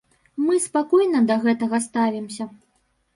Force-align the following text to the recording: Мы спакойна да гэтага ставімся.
Мы 0.45 0.55
спакойна 0.67 1.19
да 1.31 1.35
гэтага 1.43 1.77
ставімся. 1.87 2.49